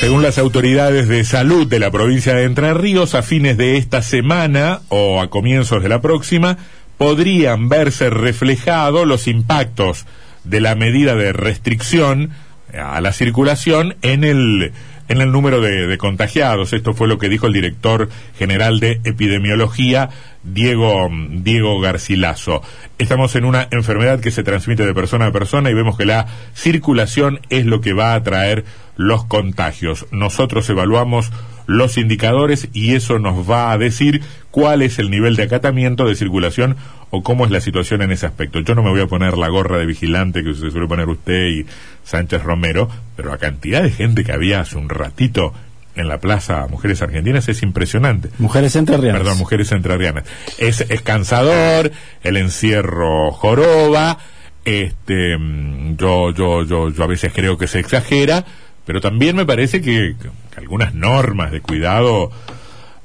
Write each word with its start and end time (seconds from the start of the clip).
Según 0.00 0.22
las 0.22 0.38
autoridades 0.38 1.08
de 1.08 1.24
salud 1.24 1.66
de 1.66 1.78
la 1.78 1.90
provincia 1.90 2.34
de 2.34 2.44
Entre 2.44 2.72
Ríos, 2.72 3.14
a 3.14 3.22
fines 3.22 3.58
de 3.58 3.76
esta 3.76 4.00
semana 4.00 4.80
o 4.88 5.20
a 5.20 5.28
comienzos 5.28 5.82
de 5.82 5.90
la 5.90 6.00
próxima, 6.00 6.56
podrían 6.96 7.68
verse 7.68 8.08
reflejados 8.08 9.06
los 9.06 9.28
impactos 9.28 10.06
de 10.42 10.62
la 10.62 10.74
medida 10.74 11.16
de 11.16 11.34
restricción 11.34 12.30
a 12.72 13.02
la 13.02 13.12
circulación 13.12 13.96
en 14.00 14.24
el 14.24 14.72
en 15.10 15.20
el 15.20 15.32
número 15.32 15.60
de, 15.60 15.98
contagiados. 15.98 16.72
Esto 16.72 16.94
fue 16.94 17.08
lo 17.08 17.18
que 17.18 17.28
dijo 17.28 17.48
el 17.48 17.52
director 17.52 18.08
general 18.38 18.78
de 18.78 19.00
epidemiología, 19.02 20.08
Diego, 20.44 21.10
Diego 21.30 21.80
Garcilaso. 21.80 22.62
Estamos 22.96 23.34
en 23.34 23.44
una 23.44 23.66
enfermedad 23.72 24.20
que 24.20 24.30
se 24.30 24.44
transmite 24.44 24.86
de 24.86 24.94
persona 24.94 25.26
a 25.26 25.32
persona 25.32 25.68
y 25.68 25.74
vemos 25.74 25.98
que 25.98 26.06
la 26.06 26.26
circulación 26.54 27.40
es 27.50 27.66
lo 27.66 27.80
que 27.80 27.92
va 27.92 28.14
a 28.14 28.22
traer 28.22 28.64
los 28.96 29.24
contagios. 29.24 30.06
Nosotros 30.12 30.70
evaluamos 30.70 31.32
los 31.70 31.98
indicadores 31.98 32.68
y 32.72 32.94
eso 32.94 33.18
nos 33.18 33.48
va 33.48 33.72
a 33.72 33.78
decir 33.78 34.22
cuál 34.50 34.82
es 34.82 34.98
el 34.98 35.10
nivel 35.10 35.36
de 35.36 35.44
acatamiento 35.44 36.06
de 36.06 36.16
circulación 36.16 36.76
o 37.10 37.22
cómo 37.22 37.44
es 37.44 37.50
la 37.50 37.60
situación 37.60 38.02
en 38.02 38.10
ese 38.10 38.26
aspecto. 38.26 38.60
Yo 38.60 38.74
no 38.74 38.82
me 38.82 38.90
voy 38.90 39.00
a 39.00 39.06
poner 39.06 39.38
la 39.38 39.48
gorra 39.48 39.78
de 39.78 39.86
vigilante 39.86 40.42
que 40.42 40.54
se 40.54 40.70
suele 40.70 40.88
poner 40.88 41.08
usted 41.08 41.46
y 41.46 41.66
Sánchez 42.04 42.42
Romero, 42.42 42.88
pero 43.16 43.30
la 43.30 43.38
cantidad 43.38 43.82
de 43.82 43.90
gente 43.90 44.24
que 44.24 44.32
había 44.32 44.60
hace 44.60 44.76
un 44.76 44.88
ratito 44.88 45.52
en 45.94 46.08
la 46.08 46.18
plaza 46.18 46.66
Mujeres 46.68 47.02
Argentinas 47.02 47.48
es 47.48 47.62
impresionante. 47.62 48.30
Mujeres 48.38 48.74
Entrerrianas. 48.76 49.22
Perdón, 49.22 49.38
Mujeres 49.38 49.70
Entrerrianas. 49.72 50.24
Es, 50.58 50.80
es 50.80 51.02
cansador, 51.02 51.92
el 52.22 52.36
encierro 52.36 53.30
joroba, 53.32 54.18
este, 54.64 55.38
mm, 55.38 55.96
yo, 55.96 56.32
yo, 56.32 56.64
yo, 56.64 56.90
yo 56.90 57.04
a 57.04 57.06
veces 57.06 57.32
creo 57.34 57.56
que 57.58 57.66
se 57.66 57.78
exagera, 57.78 58.44
pero 58.84 59.00
también 59.00 59.36
me 59.36 59.46
parece 59.46 59.80
que 59.80 60.14
algunas 60.56 60.94
normas 60.94 61.52
de 61.52 61.60
cuidado 61.60 62.30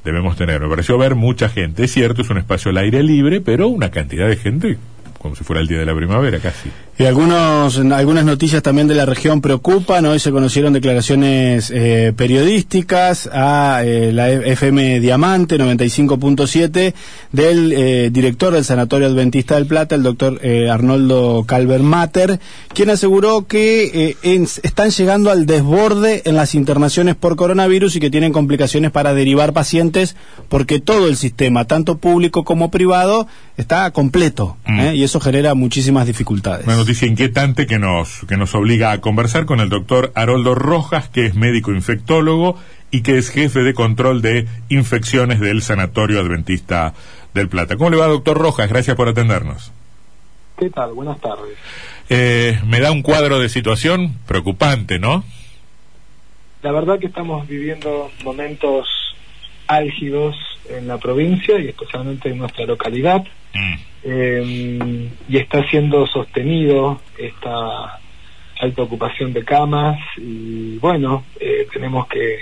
debemos 0.03 0.38
tener. 0.38 0.61
Me 0.61 0.70
pareció 0.70 0.98
ver 0.98 1.15
mucha 1.15 1.49
gente. 1.49 1.85
Es 1.85 1.91
cierto, 1.91 2.21
es 2.21 2.29
un 2.29 2.37
espacio 2.37 2.71
al 2.71 2.77
aire 2.77 3.04
libre, 3.04 3.41
pero 3.41 3.68
una 3.68 3.91
cantidad 3.91 4.27
de 4.27 4.37
gente 4.37 4.77
como 5.26 5.35
si 5.35 5.43
fuera 5.43 5.59
el 5.59 5.68
día 5.68 5.79
de 5.79 5.87
la 5.87 5.96
primavera 5.96 6.37
casi. 6.40 6.70
Y 6.98 7.04
algunos, 7.04 7.77
algunas 7.77 8.24
noticias 8.24 8.63
también 8.63 8.88
de 8.88 8.96
la 8.96 9.05
región 9.05 9.41
preocupan. 9.41 10.05
Hoy 10.05 10.18
se 10.18 10.32
conocieron 10.32 10.71
declaraciones 10.71 11.70
eh, 11.70 12.13
periodísticas 12.15 13.29
a 13.34 13.82
eh, 13.84 14.13
la 14.13 14.29
FM 14.32 15.02
Diamante 15.02 15.57
95.7 15.57 16.93
del 17.34 17.74
eh, 17.74 18.10
director 18.13 18.54
del 18.54 18.63
Sanatorio 18.63 19.07
Adventista 19.07 19.55
del 19.55 19.65
Plata, 19.65 19.96
el 19.96 20.04
doctor 20.04 20.40
Arnoldo 20.71 21.43
Calvermater, 21.46 22.40
quien 22.74 22.90
aseguró 22.90 23.46
que 23.46 24.15
están 24.63 24.90
llegando 24.91 25.32
al 25.32 25.46
desborde 25.46 26.21
en 26.24 26.35
las 26.35 26.55
internaciones 26.55 27.15
por 27.15 27.35
coronavirus 27.35 27.98
y 27.98 27.99
que 27.99 28.09
tienen 28.09 28.32
complicaciones 28.32 28.91
para 28.91 29.13
derivar 29.13 29.52
pacientes 29.52 30.15
porque 30.48 30.80
todo 30.80 31.09
el 31.09 31.18
sistema, 31.18 31.65
tanto 31.65 31.98
público 31.98 32.46
como 32.46 32.71
privado, 32.71 33.27
está 33.57 33.91
completo. 33.91 34.55
Mm. 34.65 34.93
Y 34.93 35.04
eso 35.04 35.20
genera 35.20 35.55
muchísimas 35.55 36.07
dificultades 36.07 36.65
noticia 36.85 37.07
inquietante 37.07 37.65
que 37.65 37.79
nos, 37.79 38.23
que 38.27 38.37
nos 38.37 38.53
obliga 38.53 38.91
a 38.91 39.01
conversar 39.01 39.47
con 39.47 39.59
el 39.59 39.69
doctor 39.69 40.11
Haroldo 40.13 40.53
Rojas, 40.53 41.09
que 41.09 41.25
es 41.25 41.33
médico 41.33 41.71
infectólogo 41.71 42.59
y 42.91 43.01
que 43.01 43.17
es 43.17 43.31
jefe 43.31 43.61
de 43.61 43.73
control 43.73 44.21
de 44.21 44.45
infecciones 44.69 45.39
del 45.39 45.63
Sanatorio 45.63 46.19
Adventista 46.19 46.93
del 47.33 47.49
Plata. 47.49 47.75
¿Cómo 47.75 47.89
le 47.89 47.97
va, 47.97 48.05
doctor 48.05 48.37
Rojas? 48.37 48.69
Gracias 48.69 48.95
por 48.95 49.07
atendernos. 49.07 49.71
¿Qué 50.59 50.69
tal? 50.69 50.93
Buenas 50.93 51.19
tardes. 51.19 51.57
Eh, 52.07 52.59
me 52.67 52.79
da 52.79 52.91
un 52.91 53.01
cuadro 53.01 53.39
de 53.39 53.49
situación 53.49 54.19
preocupante, 54.27 54.99
¿no? 54.99 55.23
La 56.61 56.71
verdad 56.71 56.99
que 56.99 57.07
estamos 57.07 57.47
viviendo 57.47 58.11
momentos 58.23 58.87
álgidos 59.65 60.35
en 60.70 60.88
la 60.88 60.98
provincia 60.98 61.60
y 61.60 61.68
especialmente 61.68 62.30
en 62.30 62.38
nuestra 62.38 62.66
localidad. 62.66 63.24
Mm. 63.54 63.76
Em, 64.03 65.09
y 65.28 65.38
está 65.38 65.68
siendo 65.70 66.06
sostenido 66.06 67.02
esta 67.18 68.00
alta 68.59 68.81
ocupación 68.81 69.34
de 69.34 69.44
camas 69.44 70.00
y 70.18 70.78
bueno, 70.78 71.25
eh, 71.40 71.68
tenemos 71.74 72.08
que 72.08 72.40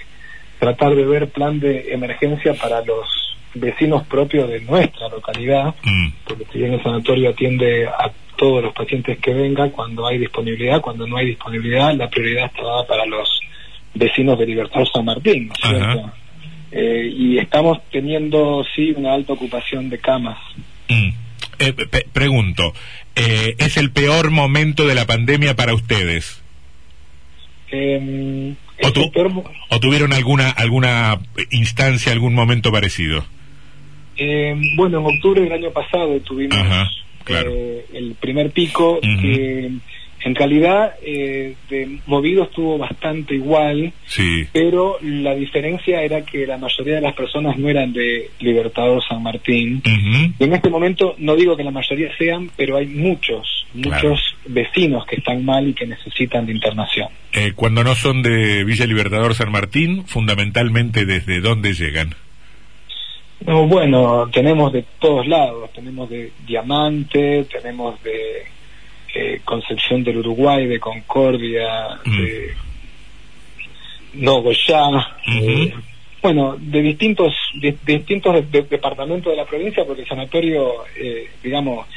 tratar 0.59 0.95
de 0.95 1.05
ver 1.05 1.29
plan 1.29 1.59
de 1.59 1.93
emergencia 1.93 2.53
para 2.53 2.83
los 2.83 3.07
vecinos 3.53 4.05
propios 4.07 4.49
de 4.49 4.61
nuestra 4.61 5.09
localidad, 5.09 5.75
mm. 5.83 6.07
porque 6.25 6.45
si 6.51 6.59
bien 6.59 6.73
el 6.73 6.83
sanatorio 6.83 7.29
atiende 7.29 7.87
a 7.87 8.11
todos 8.35 8.63
los 8.63 8.73
pacientes 8.73 9.19
que 9.19 9.33
vengan 9.33 9.69
cuando 9.69 10.07
hay 10.07 10.17
disponibilidad, 10.17 10.81
cuando 10.81 11.07
no 11.07 11.17
hay 11.17 11.27
disponibilidad, 11.27 11.93
la 11.93 12.09
prioridad 12.09 12.45
está 12.45 12.87
para 12.87 13.05
los 13.05 13.39
vecinos 13.93 14.39
de 14.39 14.45
Libertad 14.45 14.83
San 14.91 15.05
Martín, 15.05 15.51
eh, 16.75 17.07
y 17.15 17.37
estamos 17.37 17.77
teniendo, 17.91 18.65
sí, 18.75 18.93
una 18.97 19.13
alta 19.13 19.33
ocupación 19.33 19.89
de 19.89 19.99
camas. 19.99 20.39
Mm. 20.89 21.09
Eh, 21.59 21.73
pregunto, 22.11 22.73
eh, 23.15 23.55
¿es 23.59 23.77
el 23.77 23.91
peor 23.91 24.31
momento 24.31 24.87
de 24.87 24.95
la 24.95 25.05
pandemia 25.05 25.55
para 25.55 25.75
ustedes? 25.75 26.41
Em, 27.69 28.55
o, 29.69 29.79
tuvieron 29.79 30.13
alguna 30.13 30.49
alguna 30.49 31.19
instancia, 31.51 32.11
algún 32.11 32.33
momento 32.33 32.71
parecido? 32.71 33.23
Em, 34.17 34.75
bueno, 34.75 34.99
en 34.99 35.15
octubre 35.15 35.41
del 35.41 35.51
año 35.51 35.71
pasado 35.71 36.19
tuvimos 36.21 36.57
eh, 37.27 37.85
el 37.93 38.15
primer 38.15 38.51
pico 38.51 38.99
que 38.99 39.71
en 40.21 40.33
calidad 40.33 40.93
eh, 41.01 41.55
de 41.69 41.99
movido 42.05 42.43
estuvo 42.43 42.77
bastante 42.77 43.35
igual, 43.35 43.91
sí. 44.05 44.47
pero 44.53 44.97
la 45.01 45.35
diferencia 45.35 46.01
era 46.01 46.21
que 46.23 46.47
la 46.47 46.57
mayoría 46.57 46.95
de 46.95 47.01
las 47.01 47.13
personas 47.13 47.57
no 47.57 47.69
eran 47.69 47.91
de 47.93 48.29
Libertador 48.39 49.03
San 49.07 49.21
Martín. 49.21 49.81
en 49.85 50.53
este 50.53 50.69
momento 50.69 51.15
no 51.17 51.35
digo 51.35 51.57
que 51.57 51.63
la 51.63 51.71
mayoría 51.71 52.09
sean, 52.17 52.49
pero 52.55 52.77
hay 52.77 52.87
muchos, 52.87 53.67
muchos 53.73 54.19
vecinos 54.45 55.05
que 55.05 55.17
están 55.17 55.43
mal 55.43 55.67
y 55.67 55.73
que 55.73 55.85
necesitan 55.85 56.45
de 56.45 56.53
internación. 56.53 57.09
Eh, 57.33 57.53
cuando 57.55 57.83
no 57.83 57.95
son 57.95 58.21
de 58.21 58.63
Villa 58.63 58.85
Libertador 58.85 59.35
San 59.35 59.51
Martín, 59.51 60.05
fundamentalmente 60.05 61.05
desde 61.05 61.41
dónde 61.41 61.73
llegan? 61.73 62.15
No, 63.45 63.67
bueno, 63.67 64.29
tenemos 64.31 64.71
de 64.71 64.85
todos 64.99 65.27
lados, 65.27 65.69
tenemos 65.73 66.09
de 66.09 66.31
Diamante, 66.45 67.45
tenemos 67.51 68.01
de 68.03 68.43
eh, 69.13 69.41
Concepción 69.45 70.03
del 70.03 70.17
Uruguay, 70.17 70.65
de 70.65 70.79
Concordia, 70.79 71.99
mm. 72.03 72.17
de 72.17 72.53
Nogoyá, 74.15 75.15
eh, 75.27 75.73
bueno, 76.21 76.55
de 76.57 76.81
distintos, 76.81 77.33
de, 77.55 77.77
distintos 77.85 78.49
departamentos 78.49 79.31
de 79.31 79.37
la 79.37 79.45
provincia, 79.45 79.83
porque 79.85 80.03
el 80.03 80.07
sanatorio, 80.07 80.85
eh, 80.95 81.29
digamos, 81.43 81.87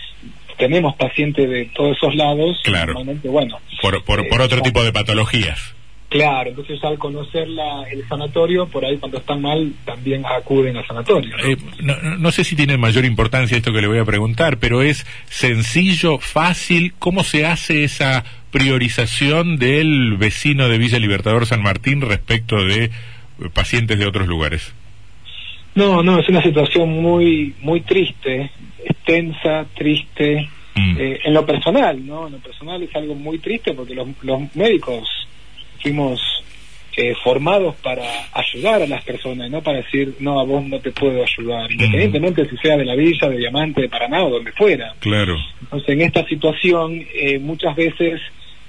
tenemos 0.57 0.97
pacientes 0.97 1.49
de 1.49 1.67
todos 1.67 1.97
esos 1.97 2.15
lados. 2.15 2.61
Claro. 2.65 2.95
Bueno, 3.25 3.61
por, 3.81 4.03
por, 4.05 4.29
por 4.29 4.41
otro 4.41 4.61
tipo 4.63 4.83
de 4.83 4.93
patologías. 4.93 5.75
Claro, 6.09 6.51
entonces 6.51 6.83
al 6.85 6.99
conocer 6.99 7.49
la, 7.49 7.83
el 7.91 8.07
sanatorio, 8.09 8.67
por 8.67 8.85
ahí 8.85 8.97
cuando 8.97 9.19
están 9.19 9.43
mal 9.43 9.73
también 9.85 10.25
acuden 10.25 10.77
al 10.77 10.87
sanatorio. 10.87 11.37
Eh, 11.45 11.57
no, 11.81 12.31
sé 12.31 12.45
si 12.45 12.55
tiene 12.55 12.77
mayor 12.77 13.05
importancia 13.05 13.57
esto 13.57 13.73
que 13.73 13.81
le 13.81 13.89
voy 13.89 13.99
a 13.99 14.05
preguntar, 14.05 14.59
pero 14.59 14.83
es 14.83 15.05
sencillo, 15.29 16.19
fácil, 16.19 16.95
¿cómo 17.01 17.25
se 17.25 17.45
hace 17.45 17.83
esa 17.83 18.25
priorización 18.53 19.59
del 19.59 20.17
vecino 20.17 20.69
de 20.69 20.79
Villa 20.79 21.01
Libertador 21.01 21.45
San 21.45 21.63
Martín 21.63 22.01
respecto 22.01 22.65
de 22.65 22.85
eh, 22.85 22.91
pacientes 23.53 23.99
de 23.99 24.07
otros 24.07 24.29
lugares? 24.29 24.73
No, 25.75 26.05
no, 26.05 26.21
es 26.21 26.29
una 26.29 26.43
situación 26.43 26.89
muy, 26.89 27.53
muy 27.61 27.81
triste, 27.81 28.53
extensa, 28.85 29.67
triste, 29.75 30.49
mm. 30.77 30.97
eh, 31.01 31.21
en 31.25 31.35
lo 31.35 31.45
personal, 31.45 32.07
¿no? 32.07 32.29
En 32.29 32.35
lo 32.35 32.39
personal 32.39 32.81
es 32.81 32.95
algo 32.95 33.17
muy 33.17 33.41
triste 33.41 33.75
porque 33.75 33.95
los, 33.95 34.07
los 34.23 34.55
médicos 34.55 35.26
fuimos 35.77 36.21
eh, 36.99 37.15
formados 37.23 37.77
para 37.77 38.03
ayudar 38.33 38.81
a 38.81 38.87
las 38.87 39.05
personas, 39.05 39.51
no 39.51 39.61
para 39.61 39.79
decir, 39.79 40.15
no, 40.19 40.41
a 40.41 40.45
vos 40.45 40.65
no 40.65 40.81
te 40.81 40.93
puedo 40.93 41.23
ayudar, 41.23 41.71
independientemente 41.71 42.49
si 42.49 42.57
sea 42.57 42.79
de 42.79 42.87
la 42.87 42.95
Villa, 42.95 43.29
de 43.29 43.37
Diamante, 43.37 43.83
de 43.83 43.89
Paraná 43.91 44.25
o 44.25 44.31
donde 44.31 44.53
fuera. 44.53 44.95
Claro. 45.01 45.37
Entonces, 45.61 45.91
en 45.91 46.01
esta 46.01 46.27
situación, 46.27 47.05
eh, 47.15 47.39
muchas 47.39 47.77
veces 47.77 48.23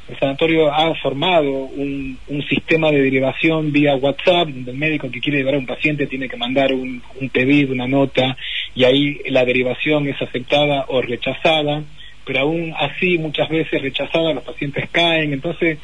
el 0.09 0.19
sanatorio 0.19 0.73
ha 0.73 0.93
formado 0.95 1.51
un, 1.51 2.17
un, 2.27 2.43
sistema 2.47 2.91
de 2.91 3.01
derivación 3.01 3.71
vía 3.71 3.95
WhatsApp, 3.95 4.49
donde 4.49 4.71
el 4.71 4.77
médico 4.77 5.09
que 5.09 5.21
quiere 5.21 5.37
llevar 5.37 5.55
a 5.55 5.59
un 5.59 5.65
paciente 5.65 6.07
tiene 6.07 6.27
que 6.27 6.35
mandar 6.35 6.73
un, 6.73 7.01
un 7.21 7.29
pedido, 7.29 7.73
una 7.73 7.87
nota, 7.87 8.35
y 8.75 8.83
ahí 8.83 9.21
la 9.29 9.45
derivación 9.45 10.05
es 10.07 10.21
aceptada 10.21 10.83
o 10.89 11.01
rechazada, 11.01 11.83
pero 12.25 12.41
aún 12.41 12.73
así 12.77 13.17
muchas 13.17 13.47
veces 13.47 13.81
rechazada 13.81 14.33
los 14.33 14.43
pacientes 14.43 14.89
caen, 14.91 15.31
entonces 15.31 15.77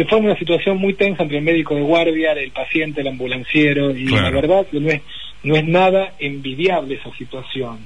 se 0.00 0.06
forma 0.06 0.30
una 0.30 0.38
situación 0.38 0.78
muy 0.78 0.94
tensa 0.94 1.24
entre 1.24 1.38
el 1.38 1.44
médico 1.44 1.74
de 1.74 1.82
guardia, 1.82 2.32
el 2.32 2.52
paciente, 2.52 3.02
el 3.02 3.08
ambulanciero, 3.08 3.94
y 3.94 4.06
la 4.06 4.30
verdad 4.30 4.66
que 4.66 4.80
no 4.80 4.88
es, 4.88 5.02
no 5.42 5.54
es 5.56 5.68
nada 5.68 6.14
envidiable 6.18 6.94
esa 6.94 7.14
situación, 7.16 7.80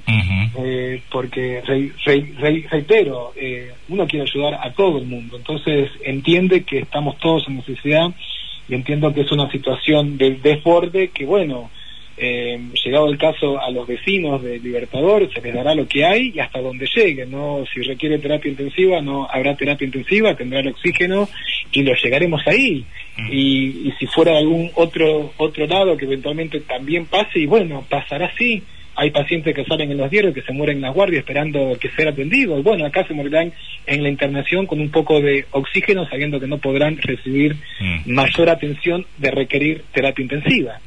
eh, 0.57 1.01
porque 1.11 1.61
reitero, 2.71 3.33
eh, 3.35 3.69
uno 3.89 4.07
quiere 4.07 4.29
ayudar 4.31 4.53
a 4.65 4.71
todo 4.71 4.99
el 4.99 5.07
mundo, 5.07 5.35
entonces 5.35 5.89
entiende 6.05 6.63
que 6.63 6.79
estamos 6.79 7.17
todos 7.17 7.49
en 7.49 7.57
necesidad 7.57 8.11
y 8.69 8.75
entiendo 8.75 9.13
que 9.13 9.21
es 9.21 9.31
una 9.33 9.51
situación 9.51 10.17
de 10.17 10.35
desborde 10.35 11.09
que, 11.09 11.25
bueno, 11.25 11.69
eh, 12.17 12.59
llegado 12.83 13.07
el 13.07 13.17
caso 13.17 13.59
a 13.59 13.69
los 13.71 13.87
vecinos 13.87 14.41
de 14.41 14.59
Libertador, 14.59 15.29
se 15.33 15.41
les 15.41 15.53
dará 15.53 15.75
lo 15.75 15.87
que 15.87 16.05
hay 16.05 16.31
y 16.33 16.39
hasta 16.39 16.61
donde 16.61 16.87
llegue, 16.93 17.25
¿no? 17.25 17.65
Si 17.73 17.81
requiere 17.81 18.19
terapia 18.19 18.51
intensiva, 18.51 19.01
no 19.01 19.27
habrá 19.29 19.55
terapia 19.55 19.85
intensiva, 19.85 20.35
tendrá 20.35 20.61
el 20.61 20.69
oxígeno 20.69 21.27
y 21.71 21.83
lo 21.83 21.93
llegaremos 21.93 22.41
ahí. 22.47 22.85
Mm. 23.17 23.29
Y, 23.31 23.87
y 23.87 23.93
si 23.99 24.05
fuera 24.07 24.37
algún 24.37 24.71
otro, 24.75 25.33
otro 25.37 25.67
lado 25.67 25.97
que 25.97 26.05
eventualmente 26.05 26.61
también 26.61 27.05
pase, 27.05 27.39
y 27.39 27.45
bueno, 27.45 27.85
pasará 27.89 28.27
así 28.27 28.63
hay 28.95 29.11
pacientes 29.11 29.53
que 29.53 29.65
salen 29.65 29.91
en 29.91 29.97
los 29.97 30.09
diarios 30.09 30.33
que 30.33 30.41
se 30.41 30.53
mueren 30.53 30.77
en 30.77 30.83
la 30.83 30.89
guardia 30.89 31.19
esperando 31.19 31.77
que 31.79 31.89
sea 31.91 32.09
atendidos. 32.09 32.63
Bueno, 32.63 32.85
acá 32.85 33.05
se 33.05 33.13
morirán 33.13 33.53
en 33.85 34.03
la 34.03 34.09
internación 34.09 34.65
con 34.65 34.79
un 34.79 34.89
poco 34.89 35.19
de 35.19 35.45
oxígeno, 35.51 36.07
sabiendo 36.09 36.39
que 36.39 36.47
no 36.47 36.57
podrán 36.57 36.97
recibir 36.97 37.55
mm. 37.79 38.11
mayor 38.11 38.49
atención 38.49 39.05
de 39.17 39.31
requerir 39.31 39.83
terapia 39.93 40.23
intensiva. 40.23 40.79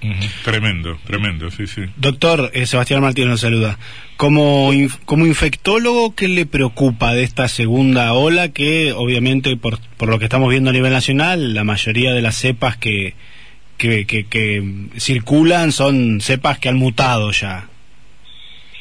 Tremendo, 0.44 0.98
tremendo, 1.06 1.50
sí, 1.50 1.66
sí. 1.66 1.82
Doctor 1.96 2.50
eh, 2.54 2.66
Sebastián 2.66 3.02
Martínez 3.02 3.30
nos 3.30 3.40
saluda. 3.40 3.78
Como, 4.16 4.72
como 5.04 5.26
infectólogo, 5.26 6.14
¿qué 6.14 6.26
le 6.26 6.44
preocupa 6.44 7.14
de 7.14 7.22
esta 7.22 7.46
segunda 7.46 8.12
ola 8.14 8.48
que, 8.48 8.92
obviamente, 8.92 9.56
por, 9.56 9.78
por 9.96 10.08
lo 10.08 10.18
que 10.18 10.24
estamos 10.24 10.50
viendo 10.50 10.70
a 10.70 10.72
nivel 10.72 10.92
nacional, 10.92 11.54
la 11.54 11.62
mayoría 11.62 12.12
de 12.12 12.22
las 12.22 12.34
cepas 12.34 12.76
que, 12.76 13.14
que, 13.76 14.06
que 14.06 14.62
circulan 14.96 15.70
son 15.70 16.20
cepas 16.20 16.58
que 16.58 16.68
han 16.68 16.76
mutado 16.76 17.30
ya? 17.30 17.68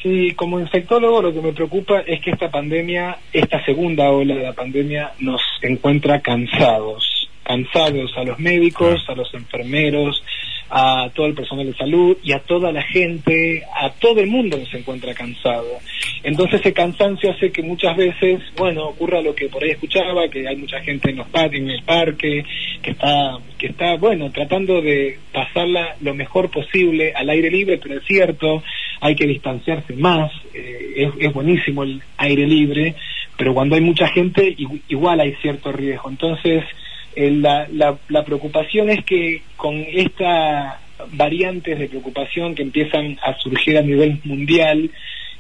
Sí, 0.04 0.34
como 0.36 0.60
infectólogo 0.60 1.22
lo 1.22 1.34
que 1.34 1.42
me 1.42 1.54
preocupa 1.54 2.02
es 2.02 2.22
que 2.22 2.32
esta 2.32 2.52
pandemia, 2.52 3.18
esta 3.34 3.64
segunda 3.66 4.12
ola 4.12 4.36
de 4.36 4.44
la 4.44 4.54
pandemia, 4.54 5.14
nos 5.20 5.42
encuentra 5.62 6.22
cansados, 6.22 7.30
cansados 7.44 8.16
a 8.16 8.24
los 8.24 8.38
médicos, 8.38 9.04
a 9.10 9.16
los 9.16 9.34
enfermeros, 9.34 10.24
a 10.70 11.10
todo 11.14 11.28
el 11.28 11.34
personal 11.34 11.66
de 11.66 11.78
salud 11.78 12.18
y 12.24 12.34
a 12.34 12.40
toda 12.40 12.72
la 12.72 12.82
gente, 12.84 13.64
a 13.74 13.90
todo 13.92 14.20
el 14.20 14.28
mundo 14.28 14.58
se 14.70 14.80
encuentra 14.80 15.14
cansado. 15.14 15.80
Entonces 16.24 16.60
ese 16.60 16.74
cansancio 16.74 17.32
hace 17.32 17.52
que 17.52 17.64
muchas 17.64 17.96
veces, 17.96 18.42
bueno, 18.56 18.86
ocurra 18.86 19.22
lo 19.22 19.34
que 19.34 19.48
por 19.48 19.64
ahí 19.64 19.72
escuchaba, 19.72 20.28
que 20.30 20.48
hay 20.48 20.58
mucha 20.58 20.80
gente 20.82 21.10
en 21.10 21.18
los 21.18 21.28
patios, 21.28 21.62
en 21.62 21.70
el 21.70 21.84
parque, 21.84 22.44
que 22.82 22.92
está, 22.92 23.38
que 23.58 23.68
está, 23.68 23.96
bueno, 23.96 24.30
tratando 24.32 24.82
de 24.82 25.18
pasarla 25.32 25.96
lo 26.02 26.14
mejor 26.14 26.52
posible 26.52 27.14
al 27.16 27.30
aire 27.30 27.50
libre, 27.50 27.80
pero 27.82 27.98
es 27.98 28.06
cierto, 28.06 28.62
hay 29.00 29.16
que 29.16 29.28
distanciarse 29.28 29.94
más, 29.94 30.32
eh, 30.54 31.12
es, 31.20 31.34
buenísimo 31.34 31.84
el 31.84 32.02
aire 32.18 32.48
libre, 32.48 32.96
pero 33.38 33.54
cuando 33.54 33.76
hay 33.76 33.82
mucha 33.82 34.08
gente 34.08 34.56
igual 34.88 35.20
hay 35.20 35.34
cierto 35.42 35.72
riesgo. 35.72 36.10
Entonces, 36.10 36.64
eh, 37.16 37.32
la, 37.32 37.68
la, 37.72 38.26
preocupación 38.26 38.90
es 38.90 39.04
que 39.04 39.42
con 39.56 39.76
estas 39.76 40.76
variantes 41.12 41.78
de 41.78 41.88
preocupación 41.88 42.56
que 42.56 42.64
empiezan 42.64 43.18
a 43.24 43.38
surgir 43.38 43.78
a 43.78 43.82
nivel 43.82 44.20
mundial, 44.24 44.90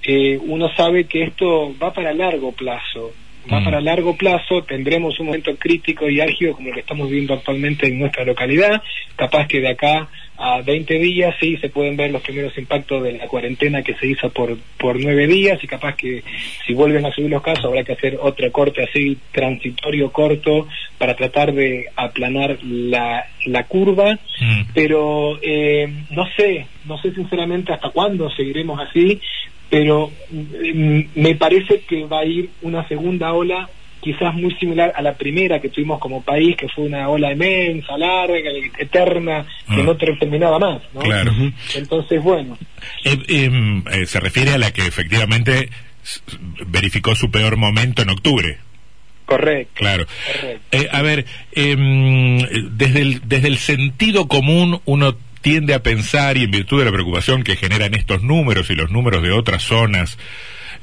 eh, 0.03 0.39
uno 0.41 0.69
sabe 0.75 1.05
que 1.05 1.23
esto 1.23 1.75
va 1.81 1.93
para 1.93 2.13
largo 2.13 2.51
plazo. 2.51 3.13
Mm. 3.55 3.63
para 3.63 3.81
largo 3.81 4.15
plazo, 4.15 4.63
tendremos 4.63 5.19
un 5.19 5.27
momento 5.27 5.55
crítico 5.57 6.09
y 6.09 6.19
álgido 6.19 6.53
como 6.53 6.69
el 6.69 6.73
que 6.73 6.81
estamos 6.81 7.09
viviendo 7.09 7.33
actualmente 7.33 7.87
en 7.87 7.99
nuestra 7.99 8.25
localidad, 8.25 8.81
capaz 9.15 9.47
que 9.47 9.61
de 9.61 9.69
acá 9.69 10.09
a 10.37 10.61
20 10.61 10.99
días 10.99 11.35
sí 11.39 11.57
se 11.57 11.69
pueden 11.69 11.97
ver 11.97 12.11
los 12.11 12.21
primeros 12.21 12.55
impactos 12.57 13.03
de 13.03 13.13
la 13.13 13.27
cuarentena 13.27 13.81
que 13.81 13.95
se 13.95 14.05
hizo 14.05 14.29
por, 14.29 14.55
por 14.77 14.99
9 14.99 15.25
días 15.25 15.63
y 15.63 15.67
capaz 15.67 15.95
que 15.95 16.23
si 16.65 16.73
vuelven 16.73 17.05
a 17.05 17.11
subir 17.11 17.31
los 17.31 17.41
casos 17.41 17.65
habrá 17.65 17.83
que 17.83 17.93
hacer 17.93 18.19
otro 18.21 18.51
corte 18.51 18.83
así 18.83 19.17
transitorio 19.31 20.11
corto 20.11 20.67
para 20.99 21.15
tratar 21.15 21.53
de 21.53 21.85
aplanar 21.95 22.59
la, 22.63 23.25
la 23.45 23.63
curva, 23.63 24.13
mm. 24.13 24.61
pero 24.73 25.39
eh, 25.41 25.91
no 26.11 26.27
sé, 26.35 26.67
no 26.85 26.97
sé 27.01 27.13
sinceramente 27.13 27.73
hasta 27.73 27.89
cuándo 27.89 28.29
seguiremos 28.29 28.79
así, 28.79 29.19
pero 29.69 30.11
mm, 30.31 31.01
me 31.15 31.35
parece 31.35 31.81
que 31.81 32.05
va 32.05 32.19
a 32.19 32.25
ir 32.25 32.49
una 32.61 32.87
segunda 32.87 33.33
ola 33.33 33.69
quizás 34.01 34.33
muy 34.33 34.53
similar 34.55 34.93
a 34.95 35.01
la 35.01 35.15
primera 35.15 35.59
que 35.59 35.69
tuvimos 35.69 35.99
como 35.99 36.21
país, 36.21 36.55
que 36.55 36.69
fue 36.69 36.85
una 36.85 37.09
ola 37.09 37.31
inmensa, 37.31 37.97
larga, 37.97 38.51
eterna, 38.77 39.45
que 39.67 39.81
ah. 39.81 39.83
no 39.83 39.97
terminaba 39.97 40.59
más. 40.59 40.81
¿no? 40.93 41.01
Claro. 41.01 41.33
Entonces, 41.75 42.21
bueno. 42.23 42.57
Eh, 43.03 43.17
em, 43.27 43.83
eh, 43.87 44.05
se 44.05 44.19
refiere 44.19 44.51
a 44.51 44.57
la 44.57 44.71
que 44.71 44.83
efectivamente 44.83 45.69
verificó 46.67 47.15
su 47.15 47.29
peor 47.31 47.57
momento 47.57 48.01
en 48.01 48.09
octubre. 48.09 48.57
Correcto. 49.25 49.73
Claro. 49.75 50.05
Eh, 50.71 50.87
a 50.89 51.01
ver, 51.01 51.25
em, 51.51 52.39
desde, 52.77 53.01
el, 53.01 53.27
desde 53.27 53.49
el 53.49 53.57
sentido 53.57 54.29
común 54.29 54.79
uno 54.85 55.17
tiende 55.41 55.73
a 55.73 55.83
pensar, 55.83 56.37
y 56.37 56.43
en 56.43 56.51
virtud 56.51 56.79
de 56.79 56.85
la 56.85 56.91
preocupación 56.91 57.43
que 57.43 57.55
generan 57.55 57.93
estos 57.93 58.23
números 58.23 58.69
y 58.69 58.75
los 58.75 58.91
números 58.91 59.23
de 59.23 59.31
otras 59.31 59.63
zonas, 59.63 60.17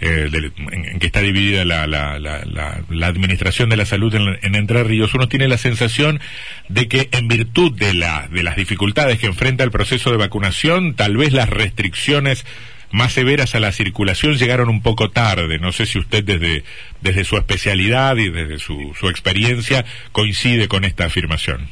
eh, 0.01 0.29
en, 0.73 0.99
que 0.99 1.07
está 1.07 1.21
dividida 1.21 1.65
la, 1.65 1.87
la, 1.87 2.19
la, 2.19 3.07
administración 3.07 3.69
de 3.69 3.77
la 3.77 3.87
salud 3.87 4.15
en, 4.15 4.55
Entre 4.55 4.83
Ríos, 4.83 5.15
uno 5.15 5.29
tiene 5.29 5.49
la 5.49 5.57
sensación 5.57 6.21
de 6.69 6.89
que 6.89 7.09
en 7.13 7.29
virtud 7.29 7.73
de, 7.73 7.95
la, 7.95 8.29
de 8.29 8.43
las 8.43 8.57
dificultades 8.57 9.19
que 9.19 9.27
enfrenta 9.27 9.65
el 9.65 9.71
proceso 9.71 10.11
de 10.11 10.17
vacunación, 10.17 10.95
tal 10.95 11.17
vez 11.17 11.33
las 11.33 11.49
restricciones 11.49 12.45
más 12.91 13.13
severas 13.13 13.55
a 13.55 13.61
la 13.61 13.73
circulación 13.73 14.35
llegaron 14.35 14.69
un 14.69 14.83
poco 14.83 15.11
tarde. 15.11 15.59
No 15.59 15.73
sé 15.73 15.87
si 15.87 15.99
usted 15.99 16.23
desde, 16.23 16.65
desde 17.01 17.25
su 17.25 17.37
especialidad 17.37 18.17
y 18.17 18.31
desde 18.31 18.59
su, 18.59 18.95
su 18.99 19.09
experiencia 19.09 19.85
coincide 20.13 20.69
con 20.69 20.85
esta 20.85 21.07
afirmación. 21.07 21.69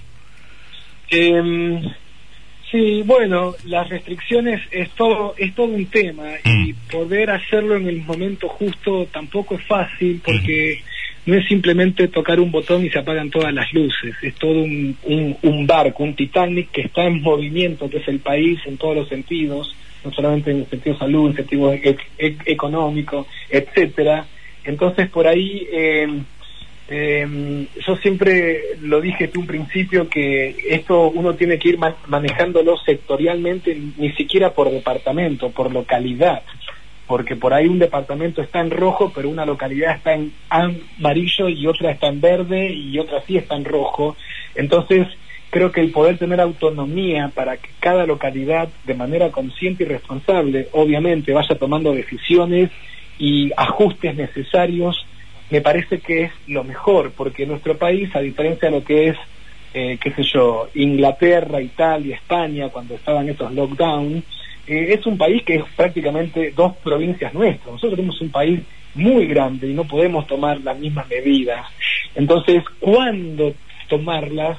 Eh, 1.10 1.82
Sí, 2.72 3.02
bueno, 3.04 3.54
las 3.66 3.90
restricciones 3.90 4.62
es 4.70 4.88
todo 4.92 5.34
es 5.36 5.54
todo 5.54 5.66
un 5.66 5.84
tema 5.86 6.24
y 6.42 6.72
mm. 6.72 6.76
poder 6.90 7.30
hacerlo 7.30 7.76
en 7.76 7.86
el 7.86 8.00
momento 8.00 8.48
justo 8.48 9.06
tampoco 9.12 9.56
es 9.56 9.64
fácil 9.66 10.22
porque 10.24 10.80
no 11.26 11.34
es 11.34 11.46
simplemente 11.46 12.08
tocar 12.08 12.40
un 12.40 12.50
botón 12.50 12.86
y 12.86 12.88
se 12.88 12.98
apagan 12.98 13.28
todas 13.28 13.52
las 13.52 13.70
luces, 13.74 14.14
es 14.22 14.34
todo 14.36 14.62
un, 14.62 14.96
un, 15.42 15.66
barco, 15.66 16.02
un 16.02 16.14
Titanic 16.14 16.70
que 16.70 16.80
está 16.80 17.04
en 17.04 17.20
movimiento, 17.20 17.90
que 17.90 17.98
es 17.98 18.08
el 18.08 18.20
país 18.20 18.58
en 18.64 18.78
todos 18.78 18.96
los 18.96 19.08
sentidos, 19.08 19.76
no 20.02 20.10
solamente 20.10 20.50
en 20.50 20.60
el 20.60 20.66
sentido 20.66 20.96
salud, 20.96 21.26
en 21.26 21.30
el 21.32 21.36
sentido 21.36 21.72
e, 21.74 21.96
e, 22.18 22.36
económico, 22.46 23.26
etcétera. 23.50 24.24
Entonces 24.64 25.10
por 25.10 25.26
ahí 25.26 25.68
eh, 25.70 26.08
eh, 26.94 27.68
yo 27.86 27.96
siempre 27.96 28.76
lo 28.82 29.00
dije 29.00 29.26
desde 29.26 29.38
un 29.38 29.46
principio 29.46 30.10
que 30.10 30.54
esto 30.68 31.08
uno 31.08 31.32
tiene 31.36 31.58
que 31.58 31.70
ir 31.70 31.78
manejándolo 31.78 32.76
sectorialmente, 32.76 33.74
ni 33.96 34.12
siquiera 34.12 34.52
por 34.52 34.70
departamento, 34.70 35.48
por 35.48 35.72
localidad, 35.72 36.42
porque 37.06 37.34
por 37.34 37.54
ahí 37.54 37.66
un 37.66 37.78
departamento 37.78 38.42
está 38.42 38.60
en 38.60 38.70
rojo, 38.70 39.10
pero 39.14 39.30
una 39.30 39.46
localidad 39.46 39.96
está 39.96 40.12
en 40.12 40.34
amarillo 40.50 41.48
y 41.48 41.66
otra 41.66 41.92
está 41.92 42.08
en 42.08 42.20
verde 42.20 42.70
y 42.70 42.98
otra 42.98 43.22
sí 43.26 43.38
está 43.38 43.56
en 43.56 43.64
rojo. 43.64 44.14
Entonces, 44.54 45.08
creo 45.48 45.72
que 45.72 45.80
el 45.80 45.92
poder 45.92 46.18
tener 46.18 46.42
autonomía 46.42 47.30
para 47.34 47.56
que 47.56 47.70
cada 47.80 48.04
localidad, 48.04 48.68
de 48.84 48.94
manera 48.94 49.30
consciente 49.30 49.84
y 49.84 49.86
responsable, 49.86 50.68
obviamente 50.72 51.32
vaya 51.32 51.56
tomando 51.56 51.94
decisiones 51.94 52.68
y 53.18 53.50
ajustes 53.56 54.14
necesarios 54.14 55.06
me 55.52 55.60
parece 55.60 56.00
que 56.00 56.22
es 56.22 56.32
lo 56.46 56.64
mejor, 56.64 57.12
porque 57.12 57.44
nuestro 57.44 57.76
país, 57.76 58.08
a 58.16 58.20
diferencia 58.20 58.70
de 58.70 58.74
lo 58.78 58.82
que 58.82 59.08
es, 59.08 59.16
eh, 59.74 59.98
qué 60.02 60.10
sé 60.12 60.22
yo, 60.22 60.70
Inglaterra, 60.72 61.60
Italia, 61.60 62.16
España, 62.16 62.70
cuando 62.70 62.94
estaban 62.94 63.28
estos 63.28 63.52
lockdowns, 63.52 64.24
eh, 64.66 64.94
es 64.94 65.04
un 65.04 65.18
país 65.18 65.42
que 65.44 65.56
es 65.56 65.64
prácticamente 65.76 66.52
dos 66.56 66.78
provincias 66.78 67.34
nuestras. 67.34 67.70
Nosotros 67.70 67.96
tenemos 67.96 68.18
un 68.22 68.30
país 68.30 68.60
muy 68.94 69.26
grande 69.26 69.68
y 69.68 69.74
no 69.74 69.84
podemos 69.84 70.26
tomar 70.26 70.58
las 70.62 70.78
mismas 70.78 71.06
medidas. 71.08 71.66
Entonces, 72.14 72.64
¿cuándo 72.80 73.52
tomarlas? 73.90 74.56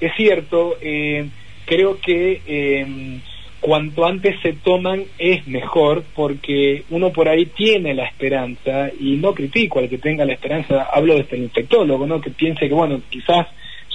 Es 0.00 0.12
cierto, 0.16 0.78
eh, 0.80 1.28
creo 1.66 1.98
que 2.00 3.20
cuanto 3.64 4.04
antes 4.04 4.38
se 4.42 4.52
toman 4.52 5.04
es 5.16 5.48
mejor 5.48 6.04
porque 6.14 6.84
uno 6.90 7.14
por 7.14 7.30
ahí 7.30 7.46
tiene 7.46 7.94
la 7.94 8.04
esperanza 8.04 8.90
y 9.00 9.16
no 9.16 9.32
critico 9.32 9.78
al 9.78 9.88
que 9.88 9.96
tenga 9.96 10.26
la 10.26 10.34
esperanza, 10.34 10.86
hablo 10.92 11.14
desde 11.14 11.36
el 11.36 11.44
infectólogo, 11.44 12.06
¿no? 12.06 12.20
que 12.20 12.28
piense 12.28 12.68
que 12.68 12.74
bueno, 12.74 13.00
quizás 13.08 13.46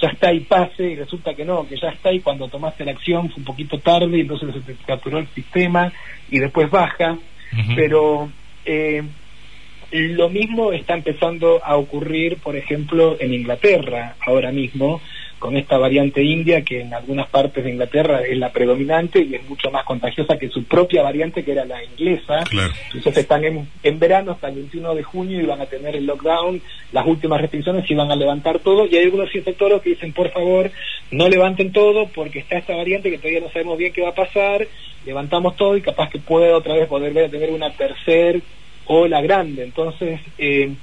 ya 0.02 0.08
está 0.08 0.32
y 0.32 0.40
pase 0.40 0.90
y 0.90 0.96
resulta 0.96 1.34
que 1.34 1.44
no, 1.44 1.68
que 1.68 1.76
ya 1.76 1.90
está 1.90 2.12
y 2.12 2.18
cuando 2.18 2.48
tomaste 2.48 2.84
la 2.84 2.90
acción 2.90 3.28
fue 3.28 3.38
un 3.38 3.44
poquito 3.44 3.78
tarde 3.78 4.18
y 4.18 4.22
entonces 4.22 4.52
se 4.54 4.60
te 4.60 4.74
capturó 4.84 5.18
el 5.18 5.28
sistema 5.28 5.92
y 6.28 6.40
después 6.40 6.68
baja, 6.68 7.16
pero 7.76 8.28
eh, 8.64 9.04
lo 9.92 10.28
mismo 10.30 10.72
está 10.72 10.94
empezando 10.94 11.60
a 11.64 11.76
ocurrir, 11.76 12.38
por 12.38 12.56
ejemplo, 12.56 13.16
en 13.20 13.34
Inglaterra 13.34 14.16
ahora 14.26 14.50
mismo, 14.50 15.00
con 15.40 15.56
esta 15.56 15.78
variante 15.78 16.22
india 16.22 16.62
que 16.62 16.82
en 16.82 16.92
algunas 16.92 17.26
partes 17.28 17.64
de 17.64 17.70
Inglaterra 17.70 18.20
es 18.20 18.36
la 18.36 18.52
predominante 18.52 19.22
y 19.22 19.34
es 19.34 19.48
mucho 19.48 19.70
más 19.70 19.84
contagiosa 19.84 20.36
que 20.38 20.50
su 20.50 20.64
propia 20.64 21.02
variante 21.02 21.42
que 21.42 21.52
era 21.52 21.64
la 21.64 21.82
inglesa. 21.82 22.44
Entonces 22.92 23.16
están 23.16 23.44
en, 23.44 23.66
en 23.82 23.98
verano 23.98 24.32
hasta 24.32 24.48
el 24.48 24.56
21 24.56 24.94
de 24.94 25.02
junio 25.02 25.40
y 25.40 25.46
van 25.46 25.62
a 25.62 25.66
tener 25.66 25.96
el 25.96 26.04
lockdown, 26.04 26.60
las 26.92 27.06
últimas 27.06 27.40
restricciones 27.40 27.90
y 27.90 27.94
van 27.94 28.10
a 28.10 28.16
levantar 28.16 28.58
todo. 28.58 28.86
Y 28.86 28.96
hay 28.96 29.04
algunos 29.04 29.34
infectólogos 29.34 29.82
que 29.82 29.90
dicen, 29.90 30.12
por 30.12 30.30
favor, 30.30 30.70
no 31.10 31.26
levanten 31.26 31.72
todo 31.72 32.06
porque 32.14 32.40
está 32.40 32.58
esta 32.58 32.76
variante 32.76 33.10
que 33.10 33.16
todavía 33.16 33.40
no 33.40 33.50
sabemos 33.50 33.78
bien 33.78 33.94
qué 33.94 34.02
va 34.02 34.10
a 34.10 34.14
pasar. 34.14 34.68
Levantamos 35.06 35.56
todo 35.56 35.74
y 35.74 35.80
capaz 35.80 36.10
que 36.10 36.18
puede 36.18 36.52
otra 36.52 36.74
vez 36.74 36.86
a 36.86 37.30
tener 37.30 37.50
una 37.50 37.70
tercer 37.70 38.42
ola 38.84 39.22
grande. 39.22 39.64
Entonces, 39.64 40.20
eh, 40.36 40.74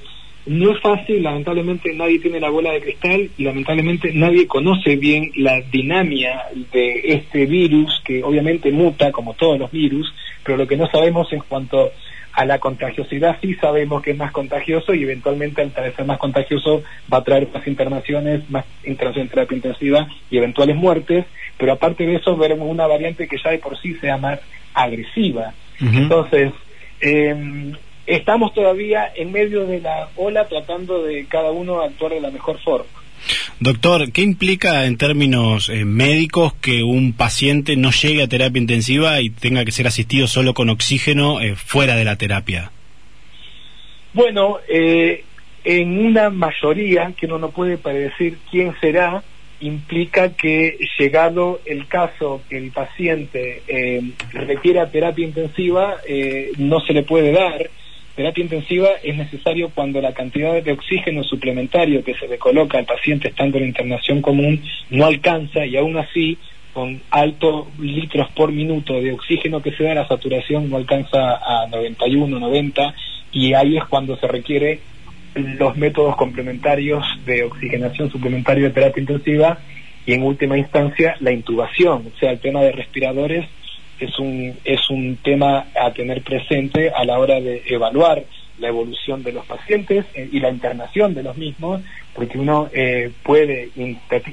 no 0.47 0.71
es 0.71 0.79
fácil, 0.81 1.23
lamentablemente 1.23 1.93
nadie 1.93 2.19
tiene 2.19 2.39
la 2.39 2.49
bola 2.49 2.71
de 2.71 2.81
cristal 2.81 3.29
y 3.37 3.43
lamentablemente 3.43 4.13
nadie 4.13 4.47
conoce 4.47 4.95
bien 4.95 5.31
la 5.35 5.61
dinámica 5.61 6.47
de 6.71 7.01
este 7.05 7.45
virus 7.45 8.01
que 8.05 8.23
obviamente 8.23 8.71
muta 8.71 9.11
como 9.11 9.33
todos 9.33 9.59
los 9.59 9.71
virus, 9.71 10.13
pero 10.43 10.57
lo 10.57 10.67
que 10.67 10.77
no 10.77 10.89
sabemos 10.89 11.31
en 11.33 11.41
cuanto 11.41 11.91
a 12.33 12.45
la 12.45 12.59
contagiosidad 12.59 13.37
sí 13.41 13.55
sabemos 13.55 14.01
que 14.03 14.11
es 14.11 14.17
más 14.17 14.31
contagioso 14.31 14.93
y 14.93 15.03
eventualmente 15.03 15.61
al 15.61 15.73
ser 15.73 16.05
más 16.05 16.19
contagioso 16.19 16.83
va 17.11 17.17
a 17.17 17.23
traer 17.23 17.47
más 17.53 17.65
internaciones, 17.67 18.49
más 18.49 18.63
internaciones 18.85 19.29
en 19.29 19.33
terapia 19.35 19.55
intensiva 19.55 20.07
y 20.29 20.37
eventuales 20.37 20.75
muertes, 20.75 21.25
pero 21.57 21.73
aparte 21.73 22.05
de 22.05 22.15
eso 22.15 22.37
veremos 22.37 22.69
una 22.69 22.85
variante 22.87 23.27
que 23.27 23.37
ya 23.43 23.51
de 23.51 23.57
por 23.57 23.77
sí 23.81 23.95
sea 23.95 24.17
más 24.17 24.39
agresiva. 24.73 25.53
Entonces, 25.79 26.53
eh, 27.01 27.73
estamos 28.07 28.53
todavía 28.53 29.11
en 29.15 29.31
medio 29.31 29.65
de 29.65 29.81
la 29.81 30.09
ola 30.15 30.47
tratando 30.47 31.03
de 31.03 31.25
cada 31.25 31.51
uno 31.51 31.81
actuar 31.81 32.13
de 32.13 32.21
la 32.21 32.31
mejor 32.31 32.57
forma. 32.59 32.85
Doctor, 33.59 34.11
¿qué 34.11 34.21
implica 34.21 34.85
en 34.85 34.97
términos 34.97 35.69
eh, 35.69 35.83
médicos 35.83 36.53
que 36.53 36.83
un 36.83 37.13
paciente 37.13 37.75
no 37.75 37.91
llegue 37.91 38.23
a 38.23 38.27
terapia 38.27 38.61
intensiva 38.61 39.19
y 39.19 39.29
tenga 39.29 39.65
que 39.65 39.71
ser 39.71 39.87
asistido 39.87 40.27
solo 40.27 40.53
con 40.53 40.69
oxígeno 40.69 41.41
eh, 41.41 41.55
fuera 41.55 41.95
de 41.95 42.05
la 42.05 42.15
terapia? 42.15 42.71
Bueno, 44.13 44.59
eh, 44.69 45.23
en 45.63 45.99
una 45.99 46.29
mayoría, 46.29 47.11
que 47.17 47.25
uno 47.25 47.39
no 47.39 47.49
puede 47.49 47.77
predecir 47.77 48.37
quién 48.49 48.73
será, 48.79 49.23
implica 49.59 50.33
que 50.33 50.77
llegado 50.99 51.59
el 51.65 51.87
caso 51.87 52.41
que 52.47 52.57
el 52.57 52.71
paciente 52.71 53.63
requiera 54.31 54.91
terapia 54.91 55.25
intensiva, 55.25 55.95
no 56.59 56.79
se 56.81 56.93
le 56.93 57.01
puede 57.01 57.31
dar 57.31 57.67
terapia 58.17 58.43
intensiva 58.43 58.89
es 59.03 59.15
necesario 59.15 59.69
cuando 59.69 60.01
la 60.01 60.11
cantidad 60.11 60.61
de 60.61 60.71
oxígeno 60.71 61.23
suplementario 61.23 62.03
que 62.03 62.15
se 62.15 62.27
le 62.27 62.39
coloca 62.39 62.79
al 62.79 62.85
paciente 62.85 63.27
estando 63.27 63.59
en 63.59 63.65
internación 63.65 64.23
común 64.23 64.63
no 64.89 65.05
alcanza 65.05 65.67
y 65.67 65.77
aún 65.77 65.97
así 65.97 66.39
con 66.73 66.99
altos 67.11 67.67
litros 67.79 68.27
por 68.31 68.51
minuto 68.51 68.99
de 68.99 69.13
oxígeno 69.13 69.61
que 69.61 69.71
se 69.71 69.83
da 69.83 69.93
la 69.93 70.07
saturación 70.07 70.67
no 70.67 70.77
alcanza 70.77 71.35
a 71.35 71.67
91, 71.67 72.39
90 72.39 72.95
y 73.33 73.53
ahí 73.53 73.77
es 73.77 73.85
cuando 73.85 74.17
se 74.17 74.27
requiere 74.27 74.79
los 75.35 75.77
métodos 75.77 76.15
complementarios 76.15 77.05
de 77.23 77.43
oxigenación 77.43 78.09
suplementaria 78.09 78.63
de 78.63 78.71
terapia 78.71 79.01
intensiva 79.01 79.59
y 80.07 80.13
en 80.13 80.23
última 80.23 80.57
instancia 80.57 81.17
la 81.19 81.31
intubación, 81.31 82.11
o 82.15 82.19
sea, 82.19 82.31
el 82.31 82.39
tema 82.39 82.61
de 82.61 82.71
respiradores 82.71 83.45
es 83.99 84.17
un, 84.19 84.57
es 84.63 84.89
un 84.89 85.17
tema 85.17 85.67
a 85.79 85.91
tener 85.91 86.21
presente 86.21 86.89
a 86.89 87.03
la 87.05 87.19
hora 87.19 87.39
de 87.39 87.63
evaluar 87.67 88.23
la 88.59 88.67
evolución 88.67 89.23
de 89.23 89.33
los 89.33 89.45
pacientes 89.45 90.05
eh, 90.13 90.29
y 90.31 90.39
la 90.39 90.49
internación 90.49 91.13
de 91.13 91.23
los 91.23 91.37
mismos, 91.37 91.81
porque 92.13 92.37
uno 92.37 92.69
eh, 92.73 93.11
puede 93.23 93.69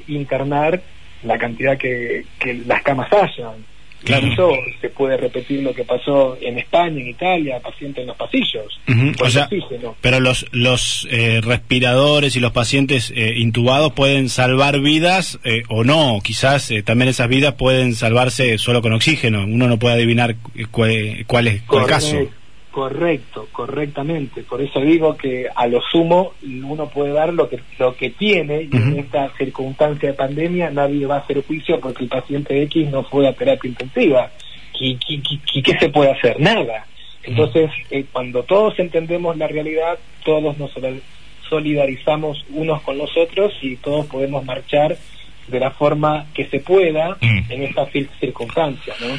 internar 0.08 0.82
la 1.22 1.38
cantidad 1.38 1.76
que, 1.76 2.24
que 2.38 2.54
las 2.66 2.82
camas 2.82 3.12
hayan. 3.12 3.64
Claro. 4.04 4.26
Incluso 4.26 4.52
se 4.80 4.90
puede 4.90 5.16
repetir 5.16 5.62
lo 5.62 5.74
que 5.74 5.84
pasó 5.84 6.36
en 6.40 6.58
España, 6.58 7.00
en 7.00 7.08
Italia, 7.08 7.60
pacientes 7.60 8.02
en 8.02 8.08
los 8.08 8.16
pasillos. 8.16 8.80
pero 10.00 10.20
los, 10.20 10.46
los 10.52 11.08
eh, 11.10 11.40
respiradores 11.42 12.36
y 12.36 12.40
los 12.40 12.52
pacientes 12.52 13.12
eh, 13.14 13.34
intubados 13.36 13.92
pueden 13.92 14.28
salvar 14.28 14.80
vidas 14.80 15.38
eh, 15.44 15.62
o 15.68 15.84
no. 15.84 16.18
Quizás 16.22 16.70
también 16.84 17.08
esas 17.08 17.28
vidas 17.28 17.54
pueden 17.54 17.94
salvarse 17.94 18.58
solo 18.58 18.82
con 18.82 18.92
oxígeno. 18.92 19.44
Uno 19.44 19.68
no 19.68 19.78
puede 19.78 19.94
adivinar 19.94 20.36
cuál 20.70 21.46
es 21.46 21.62
el 21.62 21.86
caso. 21.86 22.28
Correcto, 22.74 23.46
correctamente. 23.52 24.42
Por 24.42 24.60
eso 24.60 24.80
digo 24.80 25.16
que 25.16 25.46
a 25.54 25.68
lo 25.68 25.80
sumo 25.80 26.32
uno 26.42 26.88
puede 26.88 27.12
dar 27.12 27.32
lo 27.32 27.48
que 27.48 27.60
lo 27.78 27.94
que 27.94 28.10
tiene 28.10 28.62
y 28.62 28.76
en 28.76 28.98
esta 28.98 29.30
circunstancia 29.38 30.08
de 30.08 30.16
pandemia 30.16 30.70
nadie 30.72 31.06
va 31.06 31.18
a 31.18 31.18
hacer 31.20 31.46
juicio 31.46 31.78
porque 31.78 32.02
el 32.02 32.08
paciente 32.08 32.60
X 32.62 32.90
no 32.90 33.04
fue 33.04 33.28
a 33.28 33.32
terapia 33.32 33.68
intensiva. 33.68 34.28
¿Y, 34.80 34.98
qué 35.62 35.78
se 35.78 35.88
puede 35.88 36.10
hacer? 36.10 36.40
Nada. 36.40 36.84
Entonces, 37.22 37.70
eh, 37.92 38.06
cuando 38.10 38.42
todos 38.42 38.76
entendemos 38.80 39.36
la 39.36 39.46
realidad, 39.46 39.96
todos 40.24 40.58
nos 40.58 40.72
solidarizamos 41.48 42.44
unos 42.50 42.82
con 42.82 42.98
los 42.98 43.16
otros 43.16 43.52
y 43.62 43.76
todos 43.76 44.06
podemos 44.06 44.44
marchar 44.44 44.96
de 45.46 45.60
la 45.60 45.70
forma 45.70 46.26
que 46.34 46.46
se 46.46 46.58
pueda 46.58 47.18
en 47.20 47.62
esta 47.62 47.86
circunstancia, 48.18 48.94
¿no? 49.00 49.14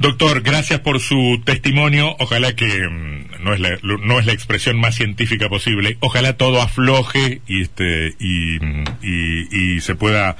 Doctor, 0.00 0.40
gracias 0.40 0.80
por 0.80 0.98
su 0.98 1.42
testimonio. 1.44 2.16
Ojalá 2.20 2.54
que 2.56 2.88
mm, 2.88 3.44
no 3.44 3.52
es 3.52 3.60
la, 3.60 3.78
no 3.82 4.18
es 4.18 4.24
la 4.24 4.32
expresión 4.32 4.80
más 4.80 4.94
científica 4.94 5.50
posible. 5.50 5.98
Ojalá 6.00 6.38
todo 6.38 6.62
afloje 6.62 7.42
y 7.46 7.60
este 7.60 8.14
y, 8.18 8.56
y, 9.02 9.80
se 9.82 9.94
pueda 9.96 10.36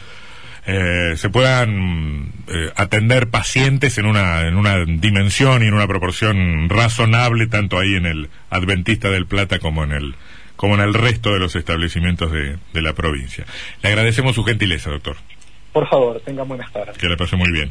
eh, 0.66 1.12
se 1.16 1.28
puedan 1.28 2.32
eh, 2.48 2.72
atender 2.74 3.28
pacientes 3.28 3.98
en 3.98 4.06
una 4.06 4.48
en 4.48 4.56
una 4.56 4.82
dimensión 4.86 5.62
y 5.62 5.66
en 5.66 5.74
una 5.74 5.86
proporción 5.86 6.70
razonable 6.70 7.46
tanto 7.46 7.78
ahí 7.78 7.96
en 7.96 8.06
el 8.06 8.30
Adventista 8.48 9.10
del 9.10 9.26
Plata 9.26 9.58
como 9.58 9.84
en 9.84 9.92
el 9.92 10.14
como 10.56 10.74
en 10.74 10.80
el 10.80 10.94
resto 10.94 11.34
de 11.34 11.38
los 11.38 11.54
establecimientos 11.54 12.32
de, 12.32 12.56
de 12.72 12.82
la 12.82 12.94
provincia. 12.94 13.44
Le 13.82 13.90
agradecemos 13.90 14.34
su 14.36 14.42
gentileza, 14.42 14.88
doctor. 14.88 15.18
Por 15.72 15.88
favor, 15.88 16.20
tenga 16.24 16.42
buenas 16.42 16.72
tardes. 16.72 16.98
Que 16.98 17.08
le 17.08 17.16
pase 17.16 17.36
muy 17.36 17.50
bien. 17.52 17.70